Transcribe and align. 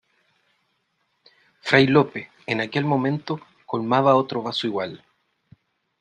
fray 1.61 1.85
Lope, 1.85 2.31
en 2.47 2.59
aquel 2.59 2.85
momento, 2.85 3.39
colmaba 3.67 4.15
otro 4.15 4.41
vaso 4.41 4.65
igual: 4.65 5.05